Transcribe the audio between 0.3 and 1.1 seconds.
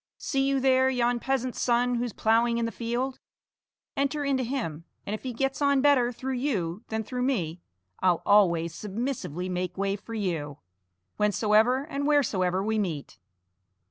you there